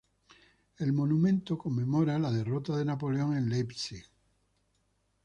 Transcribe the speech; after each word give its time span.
El 0.79 0.93
monumento 0.93 1.59
conmemora 1.59 2.17
la 2.17 2.31
derrota 2.31 2.75
de 2.75 2.85
Napoleón 2.85 3.37
en 3.37 3.49
Leipzig. 3.51 4.03